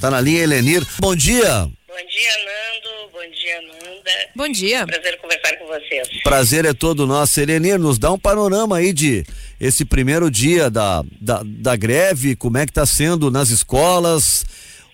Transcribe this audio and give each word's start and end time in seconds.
Tá 0.00 0.10
na 0.10 0.18
linha, 0.18 0.44
Elenir. 0.44 0.82
Bom 0.98 1.14
dia. 1.14 1.68
Bom 1.86 2.06
dia, 2.08 2.32
Nando. 2.38 3.10
Bom 3.12 3.30
dia, 3.30 3.60
Nanda. 3.60 4.10
Bom 4.34 4.48
dia. 4.48 4.86
Prazer 4.86 5.18
conversar 5.18 5.56
com 5.58 5.66
vocês. 5.66 6.08
Prazer 6.22 6.64
é 6.64 6.72
todo 6.72 7.06
nosso. 7.06 7.38
Elenir, 7.38 7.78
nos 7.78 7.98
dá 7.98 8.10
um 8.10 8.18
panorama 8.18 8.78
aí 8.78 8.94
de 8.94 9.26
esse 9.60 9.84
primeiro 9.84 10.30
dia 10.30 10.70
da, 10.70 11.02
da, 11.20 11.42
da 11.44 11.76
greve, 11.76 12.34
como 12.34 12.56
é 12.56 12.64
que 12.64 12.72
tá 12.72 12.86
sendo 12.86 13.30
nas 13.30 13.50
escolas, 13.50 14.46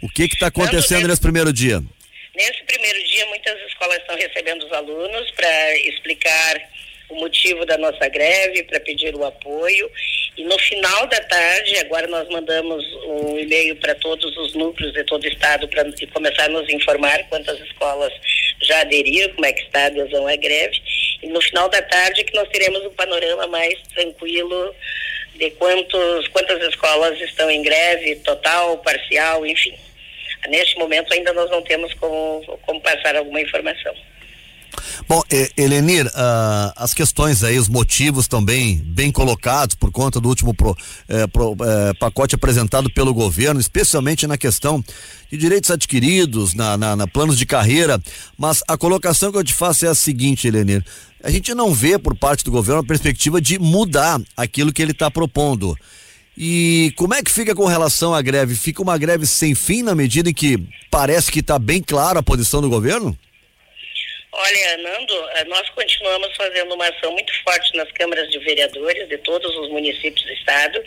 o 0.02 0.08
que 0.08 0.28
que 0.28 0.36
tá 0.36 0.48
acontecendo 0.48 1.02
Nando, 1.02 1.08
nesse 1.10 1.22
primeiro 1.22 1.52
dia? 1.52 1.80
Nesse 2.34 2.64
primeiro 2.64 2.98
dia, 3.06 3.26
muitas 3.26 3.60
escolas 3.68 3.98
estão 3.98 4.16
recebendo 4.16 4.64
os 4.64 4.72
alunos 4.72 5.30
para 5.36 5.78
explicar 5.88 6.56
o 7.10 7.20
motivo 7.20 7.64
da 7.64 7.78
nossa 7.78 8.08
greve, 8.08 8.64
para 8.64 8.80
pedir 8.80 9.14
o 9.14 9.24
apoio. 9.24 9.88
E 10.36 10.44
no 10.44 10.58
final 10.58 11.06
da 11.06 11.20
tarde, 11.20 11.78
agora 11.78 12.06
nós 12.08 12.28
mandamos 12.28 12.84
um 13.06 13.38
e-mail 13.38 13.74
para 13.76 13.94
todos 13.94 14.36
os 14.36 14.54
núcleos 14.54 14.92
de 14.92 15.02
todo 15.04 15.24
o 15.24 15.28
estado 15.28 15.66
para 15.68 15.84
começar 16.12 16.44
a 16.44 16.48
nos 16.48 16.68
informar 16.68 17.26
quantas 17.28 17.58
escolas 17.60 18.12
já 18.60 18.80
aderiram, 18.80 19.32
como 19.34 19.46
é 19.46 19.52
que 19.52 19.62
está 19.62 19.84
a 19.84 19.86
adesão 19.86 20.26
à 20.26 20.36
greve. 20.36 20.78
E 21.22 21.28
no 21.28 21.40
final 21.40 21.70
da 21.70 21.80
tarde 21.80 22.22
que 22.24 22.34
nós 22.34 22.48
teremos 22.50 22.84
um 22.84 22.90
panorama 22.90 23.46
mais 23.46 23.80
tranquilo 23.94 24.74
de 25.36 25.50
quantos, 25.52 26.28
quantas 26.28 26.62
escolas 26.68 27.18
estão 27.20 27.50
em 27.50 27.62
greve, 27.62 28.16
total, 28.16 28.76
parcial, 28.78 29.46
enfim. 29.46 29.74
Neste 30.48 30.78
momento 30.78 31.14
ainda 31.14 31.32
nós 31.32 31.50
não 31.50 31.62
temos 31.62 31.92
como, 31.94 32.58
como 32.62 32.80
passar 32.82 33.16
alguma 33.16 33.40
informação. 33.40 33.94
Bom, 35.08 35.22
Elenir, 35.56 36.06
uh, 36.06 36.72
as 36.74 36.92
questões 36.92 37.44
aí, 37.44 37.56
os 37.56 37.68
motivos 37.68 38.26
também 38.26 38.78
bem 38.78 39.12
colocados 39.12 39.76
por 39.76 39.92
conta 39.92 40.20
do 40.20 40.28
último 40.28 40.52
pro, 40.52 40.76
eh, 41.08 41.28
pro, 41.28 41.56
eh, 41.60 41.94
pacote 41.94 42.34
apresentado 42.34 42.92
pelo 42.92 43.14
governo, 43.14 43.60
especialmente 43.60 44.26
na 44.26 44.36
questão 44.36 44.84
de 45.30 45.38
direitos 45.38 45.70
adquiridos, 45.70 46.54
na, 46.54 46.76
na, 46.76 46.96
na, 46.96 47.06
planos 47.06 47.38
de 47.38 47.46
carreira. 47.46 48.02
Mas 48.36 48.64
a 48.66 48.76
colocação 48.76 49.30
que 49.30 49.38
eu 49.38 49.44
te 49.44 49.54
faço 49.54 49.86
é 49.86 49.88
a 49.88 49.94
seguinte, 49.94 50.48
Elenir. 50.48 50.84
A 51.22 51.30
gente 51.30 51.54
não 51.54 51.72
vê 51.72 51.96
por 52.00 52.16
parte 52.16 52.44
do 52.44 52.50
governo 52.50 52.80
a 52.80 52.84
perspectiva 52.84 53.40
de 53.40 53.60
mudar 53.60 54.20
aquilo 54.36 54.72
que 54.72 54.82
ele 54.82 54.92
está 54.92 55.08
propondo. 55.08 55.76
E 56.36 56.92
como 56.96 57.14
é 57.14 57.22
que 57.22 57.30
fica 57.30 57.54
com 57.54 57.66
relação 57.66 58.12
à 58.12 58.20
greve? 58.20 58.56
Fica 58.56 58.82
uma 58.82 58.98
greve 58.98 59.24
sem 59.24 59.54
fim 59.54 59.82
na 59.82 59.94
medida 59.94 60.30
em 60.30 60.34
que 60.34 60.58
parece 60.90 61.30
que 61.30 61.38
está 61.38 61.60
bem 61.60 61.80
clara 61.80 62.18
a 62.18 62.24
posição 62.24 62.60
do 62.60 62.68
governo? 62.68 63.16
Olha, 64.38 64.76
Nando, 64.76 65.14
eh, 65.30 65.44
nós 65.44 65.66
continuamos 65.70 66.36
fazendo 66.36 66.74
uma 66.74 66.86
ação 66.86 67.10
muito 67.10 67.32
forte 67.42 67.74
nas 67.74 67.90
câmaras 67.92 68.30
de 68.30 68.38
vereadores 68.40 69.08
de 69.08 69.16
todos 69.18 69.56
os 69.56 69.70
municípios 69.70 70.26
do 70.26 70.32
estado 70.34 70.82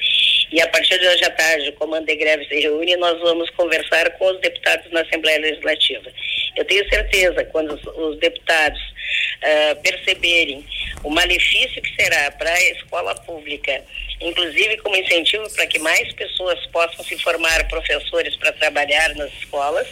e 0.52 0.62
a 0.62 0.68
partir 0.68 1.00
de 1.00 1.08
hoje 1.08 1.26
à 1.26 1.32
tarde 1.32 1.70
o 1.70 1.74
Comando 1.74 2.06
de 2.06 2.16
Greve 2.16 2.46
se 2.46 2.60
reúne 2.60 2.92
e 2.92 2.98
nós 2.98 3.20
vamos 3.20 3.50
conversar 3.52 4.08
com 4.12 4.28
os 4.28 4.40
deputados 4.40 4.92
na 4.92 5.02
Assembleia 5.02 5.40
Legislativa. 5.40 6.12
Eu 6.56 6.64
tenho 6.66 6.88
certeza, 6.90 7.44
quando 7.46 7.74
os, 7.74 7.84
os 7.88 8.20
deputados 8.20 8.80
uh, 8.82 9.82
perceberem 9.82 10.64
o 11.04 11.10
malefício 11.10 11.82
que 11.82 11.96
será 11.96 12.30
para 12.32 12.54
a 12.54 12.64
escola 12.72 13.16
pública, 13.16 13.84
inclusive 14.22 14.78
como 14.78 14.96
incentivo 14.96 15.50
para 15.56 15.68
que 15.68 15.80
mais 15.80 16.12
pessoas 16.14 16.66
possam 16.68 17.04
se 17.06 17.18
formar 17.20 17.68
professores 17.68 18.36
para 18.36 18.52
trabalhar 18.54 19.16
nas 19.16 19.32
escolas, 19.34 19.88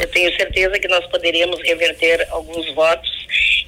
eu 0.00 0.08
tenho 0.08 0.34
certeza 0.36 0.78
que 0.78 0.88
nós 0.88 1.06
poderíamos 1.06 1.60
reverter 1.62 2.26
alguns 2.30 2.72
votos 2.74 3.10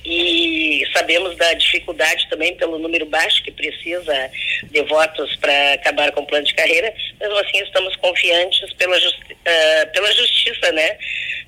e 0.05 0.86
sabemos 0.92 1.36
da 1.36 1.55
dificuldade 1.55 2.28
também 2.28 2.55
pelo 2.56 2.78
número 2.78 3.06
baixo 3.06 3.42
que 3.42 3.50
precisa 3.50 4.30
de 4.64 4.82
votos 4.82 5.34
para 5.36 5.75
acabar 5.75 6.12
com 6.12 6.20
o 6.20 6.27
plano 6.27 6.44
de 6.44 6.55
carreira, 6.55 6.92
mesmo 7.19 7.38
assim 7.38 7.58
estamos 7.60 7.97
confiantes 7.97 8.72
pela, 8.75 8.98
justi 9.00 9.32
uh, 9.32 9.92
pela 9.92 10.12
justiça 10.12 10.72
né, 10.72 10.98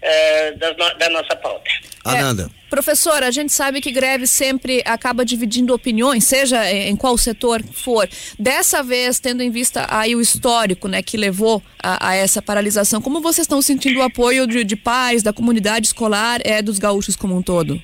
uh, 0.02 0.56
da, 0.56 0.72
da 0.94 1.10
nossa 1.10 1.36
pauta. 1.36 1.70
Ananda. 2.06 2.50
É, 2.50 2.70
professora, 2.70 3.26
a 3.26 3.30
gente 3.30 3.52
sabe 3.52 3.80
que 3.80 3.90
greve 3.90 4.26
sempre 4.26 4.82
acaba 4.84 5.24
dividindo 5.24 5.74
opiniões, 5.74 6.24
seja 6.24 6.70
em 6.70 6.96
qual 6.96 7.17
setor 7.18 7.62
for. 7.72 8.08
Dessa 8.39 8.83
vez, 8.83 9.18
tendo 9.18 9.42
em 9.42 9.50
vista 9.50 9.86
aí 9.89 10.14
o 10.14 10.20
histórico, 10.20 10.89
né, 10.89 11.02
que 11.02 11.16
levou 11.16 11.62
a, 11.83 12.11
a 12.11 12.14
essa 12.14 12.40
paralisação, 12.40 13.00
como 13.02 13.20
vocês 13.20 13.45
estão 13.45 13.61
sentindo 13.61 14.00
o 14.00 14.02
apoio 14.02 14.46
de, 14.46 14.64
de 14.64 14.77
pais, 14.77 15.22
da 15.22 15.33
comunidade 15.33 15.86
escolar, 15.86 16.40
é 16.45 16.62
dos 16.62 16.78
gaúchos 16.78 17.16
como 17.16 17.36
um 17.36 17.42
todo? 17.42 17.83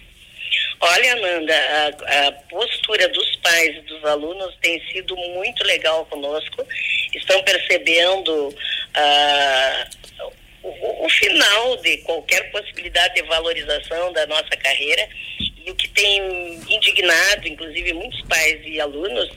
Olha, 0.85 1.15
Nanda, 1.15 1.55
a, 1.55 2.29
a, 2.29 2.33
postura 2.51 3.09
dos 3.11 3.37
pais 3.37 3.77
e 3.77 3.81
dos 3.83 4.05
alunos 4.05 4.53
tem 4.61 4.81
sido 4.91 5.15
muito 5.17 5.65
legal 5.65 6.05
conosco. 6.07 6.67
Estão 7.15 7.41
percebendo 7.45 8.49
uh, 8.49 10.33
o, 10.63 11.07
o, 11.07 11.09
final 11.09 11.77
de 11.79 11.99
qualquer 11.99 12.51
possibilidade 12.51 13.15
de 13.15 13.23
valorização 13.23 14.13
da 14.13 14.27
nossa 14.27 14.57
carreira 14.57 15.09
e 15.65 15.71
o 15.71 15.75
que 15.75 15.89
tem 15.89 16.55
indignado, 16.69 17.49
inclusive 17.49 17.93
muitos 17.93 18.21
pais 18.23 18.61
e 18.65 18.81
alunos, 18.81 19.31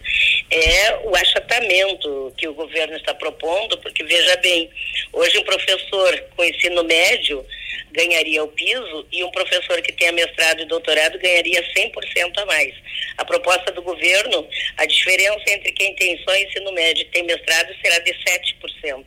é 0.52 0.98
o 1.04 1.16
achatamento 1.16 2.34
que 2.38 2.48
o 2.48 2.54
governo 2.54 2.96
está 2.96 3.14
propondo, 3.14 3.78
porque 3.80 4.04
veja 4.04 4.36
bem, 4.38 4.70
hoje 5.14 5.38
um 5.38 5.44
professor 5.44 6.24
com 6.36 6.44
ensino 6.44 6.84
médio 6.84 7.46
ganharia 7.92 8.44
o 8.44 8.48
piso 8.50 9.08
e 9.12 9.24
um 9.24 9.32
professor 9.32 9.82
que 9.82 9.94
tenha 9.94 10.12
mestrado 10.12 10.62
e 10.62 10.66
doutorado 10.66 11.18
ganharia 11.18 11.64
100% 11.76 12.38
a 12.38 12.46
mais. 12.46 12.74
A 13.18 13.26
proposta 13.26 13.72
do 13.72 13.82
governo, 13.82 14.48
a 14.78 14.86
diferença 14.86 15.44
entre 15.48 15.72
quem 15.72 15.96
tem 15.96 16.22
só 16.24 16.36
ensino 16.36 16.72
médio 16.74 17.04
e 17.04 17.10
tem 17.10 17.24
mestrado 17.24 17.74
será 17.82 18.00
de 18.00 18.12
7%. 18.12 19.06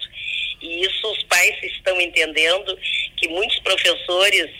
E 0.61 0.85
isso 0.85 1.11
os 1.11 1.23
pais 1.25 1.55
estão 1.63 2.01
entendendo 2.01 2.79
que 3.17 3.29
muitos 3.29 3.59
professores 3.61 4.51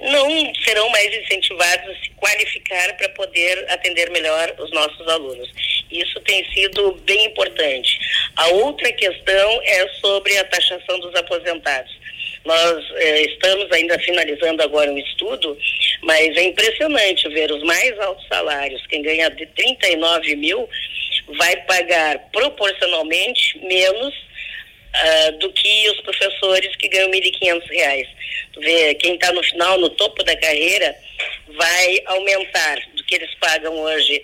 não 0.00 0.54
serão 0.62 0.88
mais 0.90 1.14
incentivados 1.16 1.88
a 1.88 2.00
se 2.00 2.10
qualificar 2.10 2.96
para 2.96 3.08
poder 3.10 3.64
atender 3.70 4.10
melhor 4.10 4.54
os 4.58 4.70
nossos 4.70 5.08
alunos. 5.08 5.50
Isso 5.90 6.20
tem 6.20 6.44
sido 6.52 6.92
bem 7.04 7.26
importante. 7.26 7.98
A 8.36 8.48
outra 8.48 8.92
questão 8.92 9.62
é 9.62 9.88
sobre 10.00 10.36
a 10.36 10.44
taxação 10.44 11.00
dos 11.00 11.14
aposentados. 11.14 11.96
Nós 12.44 12.84
eh, 12.94 13.22
estamos 13.22 13.70
ainda 13.72 13.98
finalizando 13.98 14.62
agora 14.62 14.90
um 14.90 14.98
estudo, 14.98 15.58
mas 16.02 16.36
é 16.36 16.44
impressionante 16.44 17.28
ver 17.30 17.50
os 17.50 17.62
mais 17.64 17.98
altos 17.98 18.26
salários, 18.28 18.86
quem 18.86 19.02
ganha 19.02 19.28
de 19.30 19.46
39 19.46 20.36
mil 20.36 20.68
vai 21.38 21.56
pagar 21.62 22.18
proporcionalmente 22.30 23.58
menos 23.66 24.14
uh, 24.96 25.38
do 25.38 25.52
que 25.52 25.90
os 25.90 26.00
professores 26.00 26.74
que 26.76 26.88
ganham 26.88 27.10
R$ 27.10 27.20
1.500. 27.20 28.08
Vê, 28.58 28.94
quem 28.94 29.14
está 29.14 29.32
no 29.32 29.42
final, 29.42 29.78
no 29.78 29.90
topo 29.90 30.22
da 30.24 30.36
carreira, 30.36 30.96
vai 31.48 32.00
aumentar 32.06 32.78
do 32.94 33.04
que 33.04 33.14
eles 33.14 33.34
pagam 33.36 33.74
hoje 33.78 34.22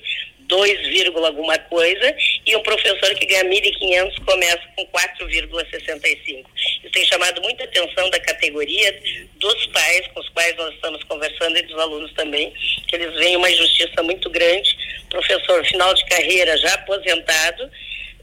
2, 0.52 0.78
alguma 1.24 1.58
coisa 1.58 2.14
e 2.44 2.54
um 2.54 2.62
professor 2.62 3.14
que 3.14 3.24
ganha 3.24 3.44
1.500 3.44 4.24
começa 4.24 4.62
com 4.76 4.86
4,65. 4.86 6.44
Isso 6.82 6.92
tem 6.92 7.04
chamado 7.06 7.40
muita 7.40 7.64
atenção 7.64 8.10
da 8.10 8.20
categoria 8.20 9.00
dos 9.36 9.66
pais 9.66 10.06
com 10.08 10.20
os 10.20 10.28
quais 10.30 10.54
nós 10.56 10.74
estamos 10.74 11.02
conversando 11.04 11.56
e 11.56 11.62
dos 11.62 11.78
alunos 11.78 12.12
também, 12.12 12.52
que 12.86 12.96
eles 12.96 13.14
veem 13.14 13.36
uma 13.36 13.50
injustiça 13.50 14.02
muito 14.02 14.28
grande. 14.28 14.76
Professor 15.08 15.64
final 15.64 15.94
de 15.94 16.04
carreira 16.06 16.56
já 16.58 16.74
aposentado 16.74 17.70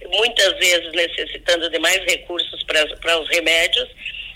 muitas 0.07 0.57
vezes 0.57 0.91
necessitando 0.93 1.69
de 1.69 1.79
mais 1.79 1.99
recursos 2.05 2.63
para 2.63 3.19
os 3.19 3.29
remédios 3.29 3.87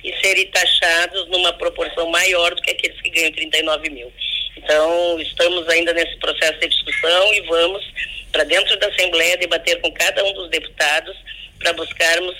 e 0.03 0.13
serem 0.21 0.47
taxados 0.47 1.27
numa 1.29 1.53
proporção 1.53 2.09
maior 2.09 2.53
do 2.53 2.61
que 2.61 2.71
aqueles 2.71 2.99
que 3.01 3.09
ganham 3.09 3.31
39 3.31 3.89
mil. 3.89 4.11
Então, 4.57 5.19
estamos 5.19 5.67
ainda 5.69 5.93
nesse 5.93 6.15
processo 6.17 6.59
de 6.59 6.67
discussão 6.67 7.33
e 7.33 7.41
vamos 7.41 7.83
para 8.31 8.43
dentro 8.43 8.77
da 8.77 8.87
Assembleia 8.87 9.37
debater 9.37 9.79
com 9.81 9.91
cada 9.91 10.23
um 10.23 10.33
dos 10.33 10.49
deputados 10.49 11.15
para 11.59 11.73
buscarmos 11.73 12.35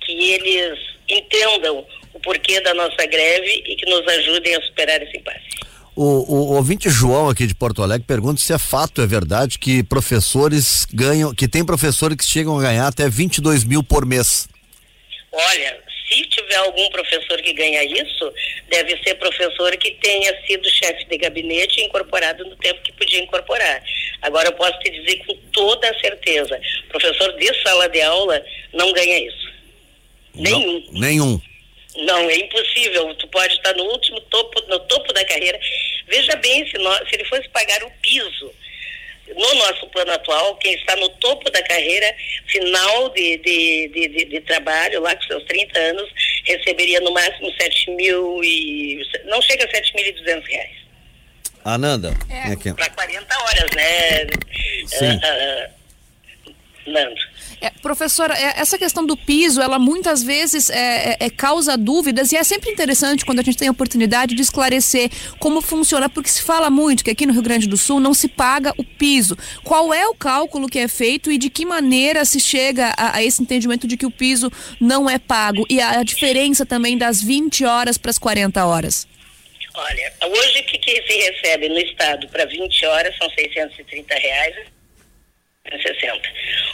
que 0.00 0.32
eles 0.32 0.78
entendam 1.08 1.86
o 2.12 2.20
porquê 2.20 2.60
da 2.60 2.74
nossa 2.74 3.06
greve 3.06 3.62
e 3.66 3.76
que 3.76 3.86
nos 3.86 4.06
ajudem 4.06 4.54
a 4.54 4.62
superar 4.62 5.02
esse 5.02 5.16
impasse. 5.16 5.67
O, 6.00 6.32
o, 6.32 6.52
o 6.52 6.54
ouvinte 6.54 6.88
João 6.88 7.28
aqui 7.28 7.44
de 7.44 7.56
Porto 7.56 7.82
Alegre 7.82 8.06
pergunta 8.06 8.40
se 8.40 8.52
é 8.52 8.58
fato, 8.58 9.02
é 9.02 9.06
verdade 9.06 9.58
que 9.58 9.82
professores 9.82 10.86
ganham, 10.94 11.34
que 11.34 11.48
tem 11.48 11.66
professores 11.66 12.16
que 12.16 12.24
chegam 12.24 12.56
a 12.56 12.62
ganhar 12.62 12.86
até 12.86 13.08
22 13.08 13.64
mil 13.64 13.82
por 13.82 14.06
mês. 14.06 14.48
Olha, 15.32 15.80
se 16.08 16.22
tiver 16.26 16.54
algum 16.54 16.88
professor 16.90 17.42
que 17.42 17.52
ganha 17.52 17.82
isso, 17.82 18.32
deve 18.70 18.96
ser 19.02 19.16
professor 19.16 19.76
que 19.76 19.90
tenha 20.00 20.32
sido 20.46 20.70
chefe 20.70 21.04
de 21.06 21.18
gabinete 21.18 21.80
incorporado 21.80 22.44
no 22.44 22.54
tempo 22.54 22.80
que 22.84 22.92
podia 22.92 23.18
incorporar. 23.18 23.82
Agora 24.22 24.46
eu 24.46 24.52
posso 24.52 24.78
te 24.78 24.90
dizer 24.92 25.24
com 25.26 25.34
toda 25.50 25.90
a 25.90 25.98
certeza, 25.98 26.60
professor 26.90 27.32
de 27.32 27.52
sala 27.64 27.88
de 27.88 28.00
aula 28.02 28.40
não 28.72 28.92
ganha 28.92 29.26
isso. 29.26 29.52
Nenhum. 30.32 30.80
Não, 30.92 31.00
nenhum. 31.00 31.40
Não, 31.98 32.30
é 32.30 32.36
impossível. 32.36 33.12
Tu 33.16 33.26
pode 33.28 33.54
estar 33.54 33.74
no 33.74 33.84
último 33.84 34.20
topo, 34.22 34.62
no 34.68 34.78
topo 34.80 35.12
da 35.12 35.24
carreira. 35.24 35.58
Veja 36.08 36.36
bem, 36.36 36.68
se, 36.68 36.78
nós, 36.78 37.08
se 37.08 37.14
ele 37.14 37.24
fosse 37.24 37.48
pagar 37.50 37.82
o 37.84 37.90
piso, 38.02 38.52
no 39.34 39.54
nosso 39.54 39.86
plano 39.88 40.12
atual, 40.12 40.56
quem 40.56 40.74
está 40.74 40.96
no 40.96 41.08
topo 41.10 41.50
da 41.50 41.62
carreira, 41.62 42.14
final 42.46 43.10
de, 43.10 43.36
de, 43.38 43.88
de, 43.88 44.08
de, 44.08 44.24
de 44.24 44.40
trabalho, 44.40 45.00
lá 45.00 45.14
com 45.14 45.22
seus 45.22 45.44
30 45.44 45.78
anos, 45.78 46.10
receberia 46.44 47.00
no 47.00 47.12
máximo 47.12 47.52
7 47.60 47.90
mil 47.92 48.42
e. 48.42 49.02
não 49.26 49.40
chega 49.42 49.64
a 49.64 49.68
7.200 49.68 50.44
reais. 50.46 50.78
Ananda, 51.64 52.16
é. 52.30 52.72
para 52.72 52.90
40 52.90 53.38
horas, 53.42 53.70
né? 53.74 54.26
Sim. 54.86 55.16
Uh, 55.16 56.50
uh, 56.50 56.90
Nando. 56.90 57.27
É, 57.60 57.70
professora, 57.70 58.34
é, 58.34 58.60
essa 58.60 58.78
questão 58.78 59.04
do 59.04 59.16
piso, 59.16 59.60
ela 59.60 59.78
muitas 59.78 60.22
vezes 60.22 60.70
é, 60.70 60.76
é, 60.76 61.16
é, 61.20 61.30
causa 61.30 61.76
dúvidas 61.76 62.30
e 62.30 62.36
é 62.36 62.44
sempre 62.44 62.70
interessante 62.70 63.24
quando 63.24 63.40
a 63.40 63.42
gente 63.42 63.58
tem 63.58 63.68
a 63.68 63.72
oportunidade 63.72 64.34
de 64.34 64.42
esclarecer 64.42 65.10
como 65.38 65.60
funciona, 65.60 66.08
porque 66.08 66.28
se 66.28 66.42
fala 66.42 66.70
muito 66.70 67.04
que 67.04 67.10
aqui 67.10 67.26
no 67.26 67.32
Rio 67.32 67.42
Grande 67.42 67.66
do 67.66 67.76
Sul 67.76 67.98
não 67.98 68.14
se 68.14 68.28
paga 68.28 68.72
o 68.78 68.84
piso. 68.84 69.36
Qual 69.64 69.92
é 69.92 70.06
o 70.06 70.14
cálculo 70.14 70.68
que 70.68 70.78
é 70.78 70.86
feito 70.86 71.32
e 71.32 71.38
de 71.38 71.50
que 71.50 71.66
maneira 71.66 72.24
se 72.24 72.38
chega 72.38 72.94
a, 72.96 73.16
a 73.16 73.22
esse 73.22 73.42
entendimento 73.42 73.86
de 73.88 73.96
que 73.96 74.06
o 74.06 74.10
piso 74.10 74.52
não 74.80 75.10
é 75.10 75.18
pago? 75.18 75.66
E 75.68 75.80
a, 75.80 76.00
a 76.00 76.02
diferença 76.04 76.64
também 76.64 76.96
das 76.96 77.20
20 77.20 77.64
horas 77.64 77.98
para 77.98 78.10
as 78.10 78.18
40 78.18 78.64
horas? 78.64 79.06
Olha, 79.74 80.12
hoje 80.26 80.60
o 80.60 80.64
que, 80.64 80.78
que 80.78 81.02
se 81.02 81.18
recebe 81.30 81.68
no 81.68 81.78
estado 81.78 82.28
para 82.28 82.44
20 82.44 82.86
horas 82.86 83.16
são 83.16 83.28
630 83.30 84.14
reais 84.14 84.77
60. 85.76 86.20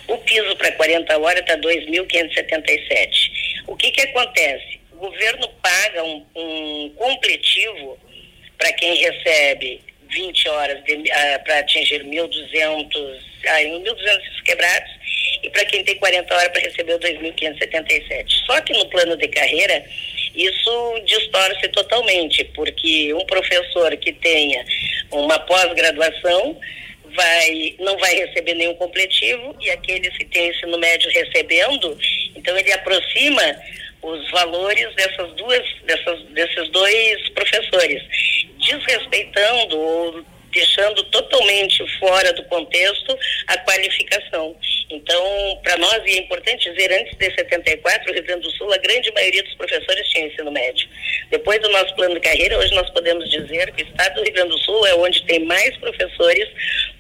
O 0.09 0.19
piso 0.19 0.57
para 0.57 0.73
40 0.73 1.19
horas 1.19 1.41
está 1.41 1.57
2.577. 1.59 3.31
O 3.67 3.77
que 3.77 3.91
que 3.91 4.03
acontece? 4.03 4.81
O 4.93 4.97
governo 4.97 5.49
paga 5.63 6.05
um, 6.05 6.27
um 6.37 6.93
completivo 6.97 7.99
para 8.59 8.73
quem 8.75 8.95
recebe 8.97 9.81
20 10.11 10.49
horas 10.49 10.79
uh, 10.79 11.05
ah, 11.13 11.39
para 11.41 11.59
atingir 11.59 12.05
1.200, 12.05 13.19
ah, 13.49 13.61
1.200 13.61 14.43
quebrados 14.45 14.91
e 15.43 15.51
para 15.51 15.65
quem 15.67 15.85
tem 15.85 15.97
40 15.97 16.35
horas 16.35 16.49
para 16.49 16.63
receber 16.63 16.95
o 16.95 17.01
2.577. 17.01 18.47
Só 18.47 18.61
que 18.61 18.73
no 18.73 18.87
plano 18.87 19.17
de 19.17 19.29
carreira 19.29 19.85
isso 20.35 21.01
distorce 21.05 21.69
totalmente, 21.69 22.45
porque 22.57 23.13
um 23.15 23.25
professor 23.27 23.97
que 23.97 24.13
tenha 24.13 24.65
uma 25.11 25.39
pós-graduação 25.41 26.59
vai, 27.15 27.75
não 27.79 27.97
vai 27.99 28.15
receber 28.15 28.55
nenhum 28.55 28.75
completivo 28.75 29.57
e 29.61 29.71
aqueles 29.71 30.17
que 30.17 30.25
têm 30.27 30.51
ensino 30.51 30.79
médio 30.79 31.11
recebendo, 31.11 31.99
então 32.35 32.57
ele 32.57 32.73
aproxima 32.73 33.43
os 34.03 34.31
valores 34.31 34.95
dessas 34.95 35.33
duas, 35.33 35.65
dessas, 35.85 36.21
desses 36.31 36.69
dois 36.71 37.29
professores, 37.31 38.03
desrespeitando 38.59 39.79
ou 39.79 40.25
deixando 40.55 41.03
totalmente 41.05 41.85
fora 41.99 42.33
do 42.33 42.45
contexto 42.45 43.19
a 43.49 43.59
qualificação. 43.59 44.57
Então, 44.89 45.61
para 45.63 45.77
nós, 45.79 46.03
e 46.07 46.11
é 46.11 46.19
importante 46.19 46.71
dizer, 46.71 46.93
antes 46.93 47.17
de 47.19 47.35
74, 47.35 48.11
o 48.11 48.15
Rio 48.15 48.23
Grande 48.23 48.43
do 48.43 48.51
Sul, 48.53 48.73
a 48.73 48.79
grande 48.79 49.13
maioria 49.13 49.43
dos 49.43 49.55
professores 49.55 50.09
tinha 50.11 50.27
ensino 50.27 50.53
médio. 50.53 50.89
Depois 51.31 51.61
do 51.61 51.69
nosso 51.71 51.95
plano 51.97 52.15
de 52.15 52.21
carreira, 52.21 52.57
hoje 52.57 52.73
nós 52.75 52.89
podemos 52.91 53.29
dizer 53.29 53.73
que 53.73 53.83
o 53.83 53.87
estado 53.87 54.15
do 54.15 54.23
Rio 54.23 54.33
Grande 54.33 54.51
do 54.51 54.59
Sul 54.59 54.87
é 54.87 54.95
onde 54.95 55.25
tem 55.25 55.41
mais 55.45 55.77
professores 55.79 56.49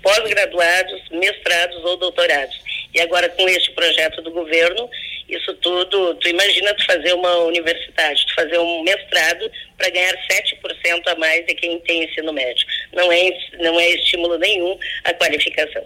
pós-graduados, 0.04 1.02
mestrados 1.10 1.82
ou 1.84 1.96
doutorados. 1.96 2.54
E 2.94 3.00
agora, 3.00 3.28
com 3.30 3.48
este 3.48 3.72
projeto 3.72 4.22
do 4.22 4.30
governo, 4.30 4.88
isso 5.28 5.52
tudo, 5.54 6.14
tu 6.16 6.28
imagina 6.28 6.74
tu 6.74 6.84
fazer 6.84 7.14
uma 7.14 7.38
universidade, 7.38 8.24
tu 8.26 8.34
fazer 8.34 8.58
um 8.58 8.84
mestrado 8.84 9.50
para 9.76 9.90
ganhar 9.90 10.14
7% 10.30 11.02
a 11.06 11.14
mais 11.16 11.44
de 11.46 11.54
quem 11.54 11.80
tem 11.80 12.04
ensino 12.04 12.32
médio. 12.32 12.64
Não 12.92 13.10
é, 13.10 13.30
não 13.58 13.80
é 13.80 13.90
estímulo 13.90 14.38
nenhum 14.38 14.78
à 15.02 15.14
qualificação. 15.14 15.82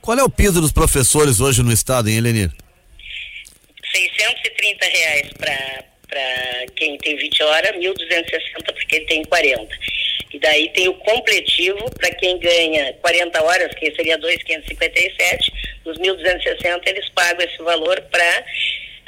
Qual 0.00 0.18
é 0.18 0.22
o 0.22 0.30
piso 0.30 0.60
dos 0.60 0.72
professores 0.72 1.40
hoje 1.40 1.62
no 1.62 1.72
estado, 1.72 2.08
hein, 2.08 2.18
Elenir? 2.18 2.50
630 3.92 4.86
reais 4.86 5.28
para 5.36 6.66
quem 6.76 6.96
tem 6.98 7.16
20 7.16 7.42
horas, 7.42 7.72
1.260 7.72 8.64
para 8.64 8.86
quem 8.86 9.04
tem 9.06 9.24
40. 9.24 9.76
E 10.32 10.38
daí 10.38 10.68
tem 10.70 10.88
o 10.88 10.94
completivo 10.94 11.90
para 11.98 12.10
quem 12.14 12.38
ganha 12.38 12.92
40 13.00 13.42
horas, 13.42 13.74
que 13.74 13.94
seria 13.94 14.18
2,557, 14.18 15.52
dos 15.84 15.98
1.260 15.98 16.82
eles 16.86 17.08
pagam 17.10 17.46
esse 17.46 17.58
valor 17.62 18.00
para 18.10 18.44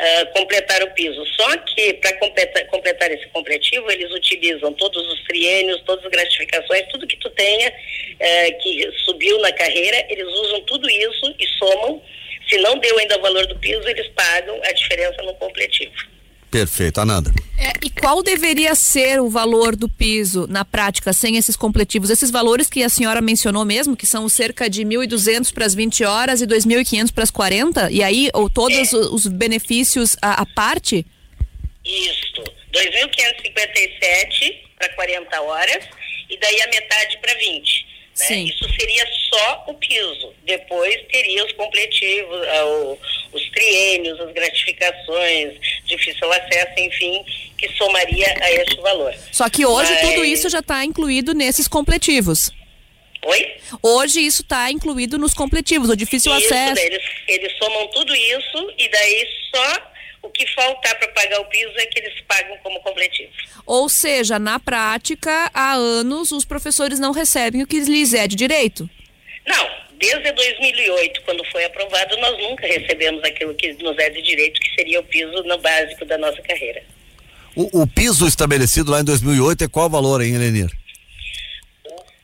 uh, 0.02 0.32
completar 0.32 0.82
o 0.82 0.90
piso. 0.92 1.24
Só 1.36 1.56
que 1.58 1.94
para 1.94 2.12
completar, 2.18 2.66
completar 2.66 3.10
esse 3.10 3.26
completivo, 3.28 3.90
eles 3.90 4.10
utilizam 4.12 4.72
todos 4.74 5.06
os 5.12 5.22
triênios, 5.24 5.82
todas 5.82 6.04
as 6.04 6.10
gratificações, 6.10 6.86
tudo 6.90 7.06
que 7.06 7.16
tu 7.18 7.30
tenha 7.30 7.68
uh, 7.68 8.62
que 8.62 8.90
subiu 9.04 9.38
na 9.40 9.52
carreira, 9.52 10.06
eles 10.08 10.26
usam 10.26 10.60
tudo 10.62 10.88
isso 10.88 11.34
e 11.38 11.46
somam. 11.58 12.02
Se 12.48 12.58
não 12.58 12.78
deu 12.78 12.98
ainda 12.98 13.18
o 13.18 13.22
valor 13.22 13.46
do 13.46 13.58
piso, 13.58 13.88
eles 13.88 14.08
pagam 14.08 14.60
a 14.64 14.72
diferença 14.72 15.22
no 15.22 15.34
completivo. 15.34 16.11
Perfeito, 16.52 17.00
Ananda. 17.00 17.32
É, 17.58 17.72
e 17.82 17.88
qual 17.88 18.22
deveria 18.22 18.74
ser 18.74 19.22
o 19.22 19.30
valor 19.30 19.74
do 19.74 19.88
piso 19.88 20.46
na 20.46 20.66
prática, 20.66 21.10
sem 21.14 21.38
esses 21.38 21.56
completivos? 21.56 22.10
Esses 22.10 22.30
valores 22.30 22.68
que 22.68 22.82
a 22.82 22.90
senhora 22.90 23.22
mencionou 23.22 23.64
mesmo, 23.64 23.96
que 23.96 24.04
são 24.04 24.28
cerca 24.28 24.68
de 24.68 24.84
1.200 24.84 25.50
para 25.50 25.64
as 25.64 25.74
20 25.74 26.04
horas 26.04 26.42
e 26.42 26.46
2.500 26.46 27.10
para 27.10 27.24
as 27.24 27.30
40? 27.30 27.90
E 27.90 28.02
aí, 28.02 28.28
ou 28.34 28.50
todos 28.50 28.92
é. 28.92 28.96
os 28.96 29.26
benefícios 29.26 30.14
à, 30.20 30.42
à 30.42 30.46
parte? 30.46 31.06
Isso. 31.82 32.44
2.557 32.70 34.54
para 34.78 34.90
40 34.90 35.40
horas 35.40 35.88
e 36.28 36.36
daí 36.36 36.60
a 36.60 36.66
metade 36.66 37.16
para 37.22 37.32
20. 37.32 37.92
Né? 38.18 38.36
Isso 38.40 38.68
seria 38.78 39.06
só 39.30 39.64
o 39.68 39.74
piso. 39.74 40.34
Depois 40.44 40.94
teria 41.10 41.46
os 41.46 41.52
completivos, 41.52 42.40
uh, 42.46 42.98
os 43.32 43.50
triênios, 43.50 44.20
as 44.20 44.32
gratificações, 44.32 45.58
difícil 45.96 46.32
acesso, 46.32 46.72
enfim, 46.78 47.24
que 47.56 47.68
somaria 47.76 48.34
a 48.40 48.52
este 48.52 48.80
valor. 48.80 49.14
Só 49.30 49.48
que 49.48 49.64
hoje 49.64 49.92
Mas... 49.92 50.00
tudo 50.00 50.24
isso 50.24 50.48
já 50.48 50.60
está 50.60 50.84
incluído 50.84 51.34
nesses 51.34 51.68
completivos. 51.68 52.50
Oi? 53.24 53.54
Hoje 53.80 54.20
isso 54.20 54.42
está 54.42 54.70
incluído 54.70 55.16
nos 55.16 55.32
completivos, 55.32 55.88
o 55.88 55.96
difícil 55.96 56.36
isso, 56.36 56.46
acesso. 56.46 56.80
Eles, 56.80 57.02
eles 57.28 57.52
somam 57.56 57.86
tudo 57.88 58.14
isso 58.14 58.72
e 58.76 58.88
daí 58.88 59.28
só 59.54 59.92
o 60.22 60.30
que 60.30 60.46
faltar 60.54 60.98
para 60.98 61.08
pagar 61.08 61.40
o 61.40 61.44
piso 61.46 61.72
é 61.76 61.86
que 61.86 61.98
eles 61.98 62.20
pagam 62.26 62.56
como 62.62 62.80
completivo. 62.80 63.30
Ou 63.64 63.88
seja, 63.88 64.38
na 64.38 64.58
prática, 64.58 65.50
há 65.54 65.72
anos 65.74 66.32
os 66.32 66.44
professores 66.44 66.98
não 66.98 67.12
recebem 67.12 67.62
o 67.62 67.66
que 67.66 67.80
lhes 67.80 68.12
é 68.12 68.26
de 68.26 68.36
direito. 68.36 68.88
Não, 69.46 69.70
desde 70.02 70.32
2008, 70.32 71.22
quando 71.24 71.44
foi 71.52 71.64
aprovado, 71.64 72.16
nós 72.18 72.36
nunca 72.38 72.66
recebemos 72.66 73.22
aquilo 73.22 73.54
que 73.54 73.72
nos 73.74 73.96
é 73.98 74.10
de 74.10 74.20
direito, 74.20 74.60
que 74.60 74.74
seria 74.74 74.98
o 74.98 75.04
piso 75.04 75.44
no 75.44 75.56
básico 75.58 76.04
da 76.04 76.18
nossa 76.18 76.42
carreira. 76.42 76.82
O, 77.54 77.82
o 77.82 77.86
piso 77.86 78.26
estabelecido 78.26 78.90
lá 78.90 79.00
em 79.00 79.04
2008 79.04 79.62
é 79.62 79.68
qual 79.68 79.86
o 79.86 79.90
valor, 79.90 80.20
hein, 80.20 80.34
Elenir? 80.34 80.70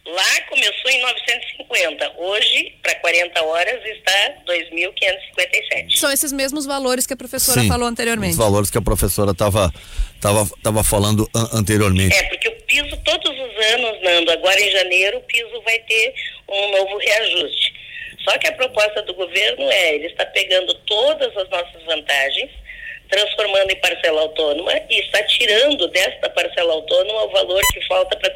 Lá 0.06 0.40
começou 0.48 0.90
em 0.90 1.02
950. 1.02 2.12
Hoje, 2.16 2.74
para 2.82 2.94
40 2.96 3.42
horas, 3.44 3.84
está 3.84 4.34
2.557. 4.48 5.96
São 5.98 6.10
esses 6.10 6.32
mesmos 6.32 6.64
valores 6.64 7.06
que 7.06 7.12
a 7.12 7.16
professora 7.16 7.60
Sim, 7.60 7.68
falou 7.68 7.86
anteriormente. 7.86 8.32
Os 8.32 8.38
valores 8.38 8.70
que 8.70 8.78
a 8.78 8.82
professora 8.82 9.32
estava 9.32 9.72
tava, 10.20 10.48
tava 10.62 10.82
falando 10.82 11.28
an 11.34 11.50
anteriormente. 11.52 12.16
É, 12.16 12.22
porque 12.24 12.48
o 12.48 12.56
piso, 12.62 12.96
todos 13.04 13.30
os 13.30 13.66
anos, 13.74 14.02
Nando, 14.02 14.30
agora 14.32 14.58
em 14.58 14.70
janeiro, 14.70 15.18
o 15.18 15.22
piso 15.22 15.62
vai 15.62 15.78
ter 15.80 16.14
um 16.48 16.70
novo 16.70 16.98
reajuste. 16.98 17.67
Só 18.28 18.36
que 18.36 18.46
a 18.46 18.52
proposta 18.52 19.00
do 19.04 19.14
governo 19.14 19.70
é, 19.70 19.94
ele 19.94 20.08
está 20.08 20.26
pegando 20.26 20.74
todas 20.84 21.34
as 21.34 21.48
nossas 21.48 21.82
vantagens, 21.84 22.50
transformando 23.08 23.70
em 23.70 23.80
parcela 23.80 24.20
autônoma 24.20 24.70
e 24.90 25.00
está 25.00 25.22
tirando 25.22 25.88
desta 25.88 26.28
parcela 26.28 26.74
autônoma 26.74 27.24
o 27.24 27.30
valor 27.30 27.62
que 27.72 27.80
falta 27.86 28.18
para 28.18 28.30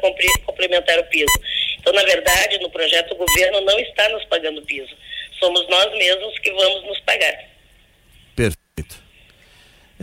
complementar 0.47 0.97
o 0.97 1.03
piso. 1.03 1.31
Então, 1.79 1.93
na 1.93 2.01
verdade, 2.05 2.57
no 2.57 2.71
projeto 2.71 3.11
o 3.11 3.17
governo 3.17 3.61
não 3.61 3.77
está 3.77 4.09
nos 4.09 4.25
pagando 4.25 4.63
piso. 4.63 4.97
Somos 5.37 5.67
nós 5.69 5.95
mesmos 5.95 6.39
que 6.39 6.51
vamos 6.51 6.87
nos 6.87 6.99
pagar. 7.01 7.43
Perfeito. 8.35 9.02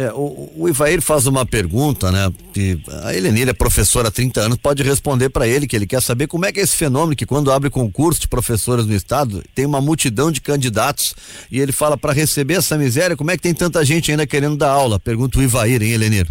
É, 0.00 0.10
o, 0.14 0.50
o 0.56 0.66
Ivair 0.66 1.02
faz 1.02 1.26
uma 1.26 1.44
pergunta, 1.44 2.10
né? 2.10 2.32
Que 2.54 2.80
a 3.04 3.14
Helenir 3.14 3.50
é 3.50 3.52
professora 3.52 4.08
há 4.08 4.10
30 4.10 4.40
anos, 4.40 4.56
pode 4.56 4.82
responder 4.82 5.28
para 5.28 5.46
ele 5.46 5.66
que 5.66 5.76
ele 5.76 5.86
quer 5.86 6.00
saber 6.00 6.26
como 6.26 6.46
é 6.46 6.52
que 6.52 6.58
é 6.58 6.62
esse 6.62 6.74
fenômeno 6.74 7.14
que 7.14 7.26
quando 7.26 7.52
abre 7.52 7.68
concurso 7.68 8.18
de 8.18 8.26
professores 8.26 8.86
no 8.86 8.94
estado, 8.94 9.44
tem 9.54 9.66
uma 9.66 9.78
multidão 9.78 10.32
de 10.32 10.40
candidatos 10.40 11.14
e 11.50 11.60
ele 11.60 11.70
fala 11.70 11.98
para 11.98 12.14
receber 12.14 12.54
essa 12.54 12.78
miséria, 12.78 13.14
como 13.14 13.30
é 13.30 13.36
que 13.36 13.42
tem 13.42 13.52
tanta 13.52 13.84
gente 13.84 14.10
ainda 14.10 14.26
querendo 14.26 14.56
dar 14.56 14.70
aula? 14.70 14.98
Pergunta 14.98 15.38
o 15.38 15.42
Ivair, 15.42 15.82
hein, 15.82 15.92
Helenir? 15.92 16.26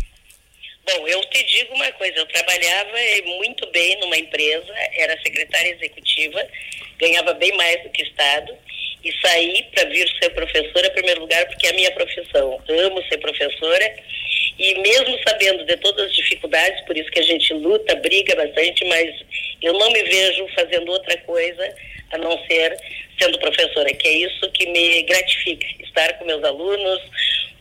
Bom, 0.88 1.08
eu 1.08 1.22
te 1.30 1.44
digo 1.44 1.76
uma 1.76 1.92
coisa, 1.92 2.18
eu 2.18 2.26
trabalhava 2.26 2.98
muito 3.38 3.72
bem 3.72 4.00
numa 4.00 4.18
empresa, 4.18 4.74
era 4.98 5.16
secretária 5.22 5.76
executiva, 5.76 6.44
ganhava 7.00 7.36
bem 7.36 7.56
mais 7.56 7.84
do 7.84 7.90
que 7.92 8.02
Estado 8.02 8.52
e 9.04 9.12
saí 9.22 9.64
para 9.74 9.90
vir 9.90 10.08
ser 10.22 10.30
professora, 10.32 10.88
em 10.88 10.94
primeiro 10.94 11.22
lugar, 11.22 11.46
porque 11.48 11.68
é 11.68 11.70
a 11.70 11.74
minha 11.74 11.92
profissão. 11.92 12.62
Amo 12.68 13.04
ser 13.08 13.18
professora 13.18 13.96
e 14.58 14.76
mesmo 14.82 15.18
sabendo 15.26 15.64
de 15.66 15.78
todas 15.78 16.08
as 16.08 16.16
dificuldades, 16.16 16.82
por 16.86 16.98
isso 16.98 17.10
que 17.12 17.20
a 17.20 17.24
gente 17.24 17.54
luta, 17.54 17.96
briga 17.96 18.36
bastante, 18.36 18.84
mas 18.86 19.16
eu 19.62 19.74
não 19.74 19.90
me 19.92 20.04
vejo 20.04 20.48
fazendo 20.54 20.92
outra 20.92 21.18
coisa 21.20 21.76
a 22.12 22.18
não 22.18 22.38
ser 22.46 22.78
sendo 23.20 23.40
professora, 23.40 23.94
que 23.94 24.08
é 24.08 24.12
isso 24.12 24.52
que 24.52 24.66
me 24.68 25.02
gratifica, 25.04 25.66
estar 25.82 26.14
com 26.14 26.26
meus 26.26 26.44
alunos, 26.44 27.02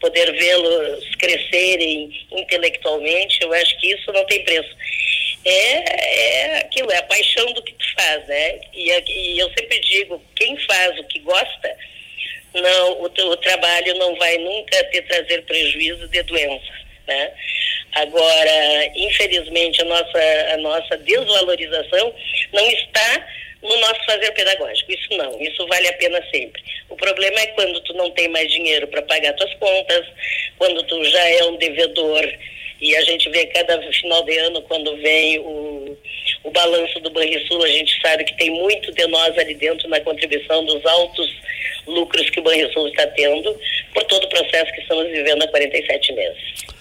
poder 0.00 0.32
vê-los 0.32 1.14
crescerem 1.16 2.26
intelectualmente, 2.32 3.42
eu 3.42 3.52
acho 3.52 3.78
que 3.78 3.92
isso 3.92 4.12
não 4.12 4.24
tem 4.26 4.42
preço. 4.44 4.76
É, 5.44 6.54
é 6.54 6.58
aquilo, 6.58 6.90
é 6.90 6.98
a 6.98 7.02
paixão 7.04 7.52
do 7.52 7.62
que 7.62 7.72
tu 7.72 7.94
faz, 7.94 8.26
né? 8.26 8.60
E, 8.74 8.90
e 8.90 9.38
eu 9.38 9.48
sempre 9.50 9.78
digo, 9.80 10.22
quem 10.36 10.56
faz 10.66 10.98
o 10.98 11.04
que 11.04 11.20
gosta, 11.20 11.76
não, 12.54 12.92
o, 13.00 13.04
o 13.04 13.36
trabalho 13.36 13.94
não 13.94 14.16
vai 14.16 14.36
nunca 14.38 14.84
te 14.84 15.02
trazer 15.02 15.42
prejuízo 15.42 16.08
de 16.08 16.22
doença, 16.22 16.72
né? 17.06 17.32
Agora, 17.92 18.86
infelizmente, 18.94 19.80
a 19.82 19.84
nossa, 19.84 20.20
a 20.52 20.56
nossa 20.58 20.96
desvalorização 20.98 22.14
não 22.52 22.70
está 22.70 23.26
no 23.62 23.76
nosso 23.80 24.04
fazer 24.04 24.30
pedagógico. 24.32 24.92
Isso 24.92 25.16
não, 25.16 25.40
isso 25.40 25.66
vale 25.66 25.88
a 25.88 25.92
pena 25.94 26.22
sempre. 26.30 26.62
O 26.88 26.96
problema 26.96 27.40
é 27.40 27.46
quando 27.48 27.80
tu 27.80 27.94
não 27.94 28.10
tem 28.10 28.28
mais 28.28 28.50
dinheiro 28.50 28.86
para 28.88 29.02
pagar 29.02 29.32
tuas 29.34 29.52
contas, 29.54 30.06
quando 30.58 30.82
tu 30.84 31.04
já 31.04 31.28
é 31.28 31.44
um 31.44 31.56
devedor 31.56 32.24
e 32.80 32.96
a 32.96 33.02
gente 33.02 33.28
vê 33.30 33.46
cada 33.46 33.80
final 33.92 34.22
de 34.24 34.38
ano 34.38 34.62
quando 34.62 34.96
vem 34.98 35.38
o, 35.40 35.96
o 36.44 36.50
balanço 36.50 37.00
do 37.00 37.10
Banrisul, 37.10 37.62
a 37.64 37.68
gente 37.68 38.00
sabe 38.00 38.24
que 38.24 38.36
tem 38.36 38.50
muito 38.50 38.92
de 38.92 39.06
nós 39.06 39.36
ali 39.36 39.54
dentro 39.54 39.88
na 39.88 40.00
contribuição 40.00 40.64
dos 40.64 40.84
altos 40.86 41.28
lucros 41.86 42.30
que 42.30 42.40
o 42.40 42.42
Banrisul 42.42 42.88
está 42.88 43.06
tendo 43.08 43.58
por 43.92 44.04
todo 44.04 44.24
o 44.24 44.28
processo 44.28 44.72
que 44.72 44.80
estamos 44.80 45.08
vivendo 45.08 45.42
há 45.42 45.48
47 45.48 46.12
meses. 46.12 46.77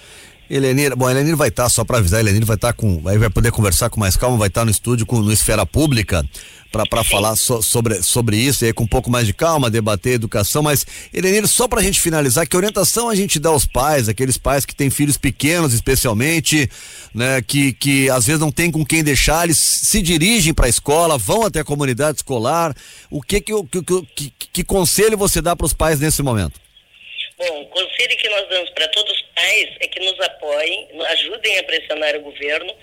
Elenir, 0.50 0.96
bom, 0.96 1.10
Elenir 1.10 1.36
vai 1.36 1.50
estar, 1.50 1.64
tá, 1.64 1.70
só 1.70 1.84
para 1.84 1.98
avisar, 1.98 2.22
Elenir 2.22 2.46
vai 2.46 2.56
estar 2.56 2.70
tá 2.70 2.74
com, 2.74 3.00
vai, 3.02 3.18
vai 3.18 3.30
poder 3.30 3.52
conversar 3.52 3.90
com 3.90 4.00
mais 4.00 4.16
calma, 4.16 4.38
vai 4.38 4.48
estar 4.48 4.62
tá 4.62 4.66
no 4.66 4.72
estúdio 4.72 5.06
com, 5.06 5.20
no 5.20 5.32
Esfera 5.32 5.66
Pública 5.66 6.24
para 6.72 7.04
falar 7.04 7.36
so, 7.36 7.62
sobre, 7.62 8.02
sobre 8.04 8.38
isso 8.38 8.64
e 8.64 8.68
aí 8.68 8.74
com 8.74 8.84
um 8.84 8.88
pouco 8.88 9.10
mais 9.10 9.26
de 9.26 9.34
calma, 9.34 9.70
debater 9.70 10.14
educação, 10.14 10.62
mas 10.62 10.86
Elenir, 11.14 11.48
só 11.48 11.68
para 11.68 11.80
a 11.80 11.84
gente 11.84 12.00
finalizar, 12.00 12.48
que 12.48 12.56
orientação 12.56 13.10
a 13.10 13.16
gente 13.16 13.40
dá 13.40 13.50
aos 13.50 13.66
pais, 13.66 14.08
aqueles 14.08 14.38
pais 14.38 14.66
que 14.66 14.76
têm 14.76 14.90
filhos 14.90 15.18
pequenos 15.18 15.74
especialmente, 15.74 16.70
né, 17.14 17.42
que, 17.42 17.74
que 17.74 18.10
às 18.10 18.26
vezes 18.26 18.40
não 18.40 18.52
tem 18.52 18.72
com 18.72 18.86
quem 18.86 19.04
deixar, 19.04 19.46
eles 19.46 19.58
se 19.84 20.02
dirigem 20.02 20.54
para 20.54 20.68
a 20.68 20.70
escola, 20.70 21.18
vão 21.18 21.46
até 21.46 21.60
a 21.60 21.66
comunidade 21.66 22.18
escolar, 22.18 22.76
o 23.10 23.22
que 23.22 23.42
que, 23.42 23.54
que, 23.64 23.82
que, 24.16 24.48
que 24.54 24.64
conselho 24.64 25.18
você 25.18 25.42
dá 25.42 25.56
para 25.56 25.66
os 25.66 25.74
pais 25.74 26.00
nesse 26.00 26.22
momento? 26.22 26.60
Bom, 27.38 27.62
o 27.62 27.66
conselho 27.68 28.18
que 28.18 28.30
nós 28.30 28.50
damos 28.50 28.70
para 28.72 28.88
todos 28.88 29.12
os 29.12 29.27
pais 29.38 29.70
é 29.80 29.88
que 29.88 30.00
nos 30.00 30.20
apoiem, 30.20 30.88
ajudem 31.12 31.60
a 31.60 31.64
pressionar 31.64 32.16
o 32.16 32.22
governo, 32.22 32.74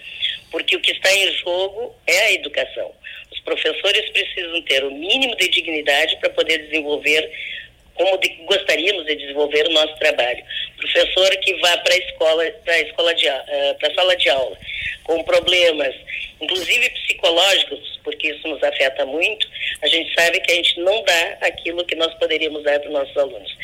porque 0.50 0.76
o 0.76 0.80
que 0.80 0.92
está 0.92 1.12
em 1.12 1.32
jogo 1.38 1.94
é 2.06 2.18
a 2.18 2.32
educação. 2.32 2.92
Os 3.32 3.40
professores 3.40 4.08
precisam 4.10 4.62
ter 4.62 4.84
o 4.84 4.90
mínimo 4.92 5.36
de 5.36 5.48
dignidade 5.48 6.16
para 6.20 6.30
poder 6.30 6.58
desenvolver 6.58 7.30
como 7.94 8.18
de, 8.18 8.28
gostaríamos 8.44 9.06
de 9.06 9.16
desenvolver 9.16 9.66
o 9.68 9.72
nosso 9.72 9.94
trabalho. 9.98 10.44
Professor 10.76 11.30
que 11.36 11.54
vá 11.60 11.76
para 11.78 11.94
a 11.94 11.98
escola, 11.98 12.50
para 12.64 12.80
escola 12.80 13.14
de, 13.14 13.28
uh, 13.28 13.74
para 13.78 13.94
sala 13.94 14.16
de 14.16 14.28
aula, 14.30 14.58
com 15.04 15.22
problemas, 15.22 15.94
inclusive 16.40 16.90
psicológicos, 16.90 18.00
porque 18.02 18.32
isso 18.32 18.48
nos 18.48 18.62
afeta 18.62 19.06
muito, 19.06 19.48
a 19.82 19.86
gente 19.86 20.12
sabe 20.14 20.40
que 20.40 20.52
a 20.52 20.54
gente 20.56 20.80
não 20.80 21.02
dá 21.04 21.38
aquilo 21.42 21.84
que 21.84 21.94
nós 21.94 22.12
poderíamos 22.14 22.62
dar 22.64 22.80
para 22.80 22.88
os 22.88 22.94
nossos 22.94 23.16
alunos. 23.16 23.56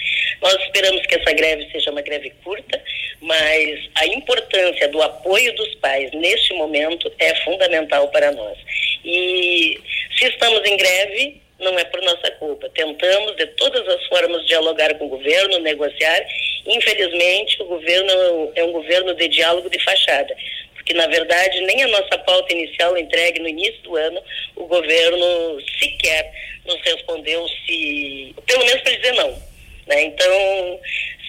Nós 0.42 0.54
esperamos 0.64 1.04
que 1.06 1.14
essa 1.14 1.32
greve 1.32 1.68
seja 1.70 1.90
uma 1.90 2.00
greve 2.00 2.30
curta, 2.42 2.82
mas 3.20 3.90
a 3.94 4.06
importância 4.06 4.88
do 4.88 5.02
apoio 5.02 5.54
dos 5.54 5.74
pais 5.76 6.10
neste 6.12 6.54
momento 6.54 7.12
é 7.18 7.34
fundamental 7.44 8.08
para 8.08 8.32
nós. 8.32 8.58
E 9.04 9.78
se 10.18 10.26
estamos 10.26 10.66
em 10.66 10.76
greve, 10.76 11.40
não 11.60 11.78
é 11.78 11.84
por 11.84 12.00
nossa 12.02 12.30
culpa. 12.32 12.68
Tentamos 12.70 13.36
de 13.36 13.46
todas 13.48 13.86
as 13.86 14.06
formas 14.06 14.46
dialogar 14.46 14.94
com 14.94 15.06
o 15.06 15.10
governo, 15.10 15.58
negociar. 15.58 16.26
Infelizmente, 16.66 17.60
o 17.62 17.66
governo 17.66 18.52
é 18.54 18.64
um 18.64 18.72
governo 18.72 19.14
de 19.14 19.28
diálogo 19.28 19.68
de 19.68 19.78
fachada, 19.82 20.34
porque 20.74 20.94
na 20.94 21.06
verdade 21.06 21.60
nem 21.62 21.82
a 21.82 21.88
nossa 21.88 22.18
pauta 22.18 22.52
inicial 22.52 22.96
entregue 22.96 23.40
no 23.40 23.48
início 23.48 23.80
do 23.82 23.96
ano, 23.96 24.22
o 24.56 24.66
governo 24.66 25.60
sequer 25.78 26.32
nos 26.64 26.80
respondeu 26.82 27.46
se, 27.66 28.34
pelo 28.46 28.64
menos 28.64 28.80
para 28.82 28.96
dizer 28.96 29.12
não. 29.12 29.49
Né? 29.90 30.02
Então, 30.04 30.80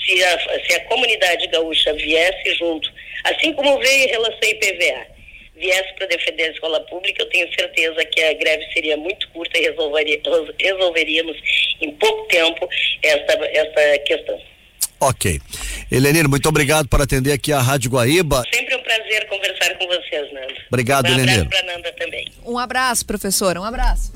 se 0.06 0.24
a, 0.24 0.40
se 0.66 0.74
a 0.74 0.86
comunidade 0.86 1.48
gaúcha 1.48 1.94
viesse 1.94 2.56
junto, 2.56 2.90
assim 3.24 3.52
como 3.54 3.80
veio 3.80 4.06
em 4.06 4.12
relação 4.12 4.40
a 4.44 4.48
IPVA, 4.48 5.08
viesse 5.56 5.94
para 5.96 6.08
defender 6.08 6.44
a 6.44 6.52
escola 6.52 6.80
pública, 6.82 7.24
eu 7.24 7.30
tenho 7.30 7.48
certeza 7.54 8.06
que 8.06 8.22
a 8.22 8.34
greve 8.34 8.64
seria 8.74 8.98
muito 8.98 9.28
curta 9.30 9.58
e 9.58 9.64
resolveria, 9.64 10.22
resolveríamos 10.60 11.38
em 11.82 11.92
pouco 11.92 12.28
tempo 12.28 12.70
essa, 13.04 13.46
essa 13.46 14.00
questão. 14.00 14.40
Ok. 15.00 15.42
Helenir, 15.92 16.30
muito 16.30 16.48
obrigado 16.48 16.88
por 16.88 17.02
atender 17.02 17.34
aqui 17.34 17.52
a 17.52 17.60
Rádio 17.60 17.90
Guaíba. 17.90 18.44
Sempre 18.54 18.76
um 18.76 18.84
prazer 18.84 19.28
conversar 19.28 19.76
com 19.78 19.88
vocês, 19.88 20.32
Nanda. 20.32 20.54
Obrigado, 20.68 21.08
um 21.08 21.14
Helenir. 21.14 21.40
Um 21.40 21.42
abraço 21.42 21.50
para 21.50 21.76
Nanda 21.76 21.92
também. 21.94 22.28
Um 22.46 22.60
abraço, 22.60 23.06
professora, 23.06 23.60
um 23.60 23.64
abraço. 23.64 24.14